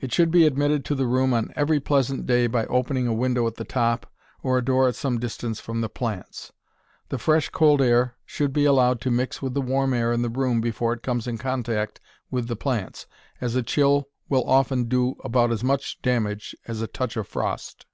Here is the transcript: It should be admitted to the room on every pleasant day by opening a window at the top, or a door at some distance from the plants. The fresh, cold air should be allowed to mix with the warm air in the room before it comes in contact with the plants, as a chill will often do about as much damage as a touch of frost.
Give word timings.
It 0.00 0.10
should 0.10 0.30
be 0.30 0.46
admitted 0.46 0.86
to 0.86 0.94
the 0.94 1.06
room 1.06 1.34
on 1.34 1.52
every 1.54 1.80
pleasant 1.80 2.24
day 2.24 2.46
by 2.46 2.64
opening 2.68 3.06
a 3.06 3.12
window 3.12 3.46
at 3.46 3.56
the 3.56 3.64
top, 3.64 4.10
or 4.42 4.56
a 4.56 4.64
door 4.64 4.88
at 4.88 4.94
some 4.96 5.20
distance 5.20 5.60
from 5.60 5.82
the 5.82 5.90
plants. 5.90 6.50
The 7.10 7.18
fresh, 7.18 7.50
cold 7.50 7.82
air 7.82 8.16
should 8.24 8.54
be 8.54 8.64
allowed 8.64 9.02
to 9.02 9.10
mix 9.10 9.42
with 9.42 9.52
the 9.52 9.60
warm 9.60 9.92
air 9.92 10.14
in 10.14 10.22
the 10.22 10.30
room 10.30 10.62
before 10.62 10.94
it 10.94 11.02
comes 11.02 11.26
in 11.26 11.36
contact 11.36 12.00
with 12.30 12.48
the 12.48 12.56
plants, 12.56 13.06
as 13.38 13.54
a 13.54 13.62
chill 13.62 14.08
will 14.30 14.48
often 14.48 14.84
do 14.84 15.16
about 15.24 15.50
as 15.52 15.62
much 15.62 16.00
damage 16.00 16.56
as 16.66 16.80
a 16.80 16.86
touch 16.86 17.18
of 17.18 17.28
frost. 17.28 17.84